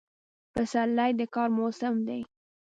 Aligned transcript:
پسرلی 0.53 1.11
د 1.19 1.21
کار 1.35 1.49
موسم 1.57 1.95
دی. 2.07 2.21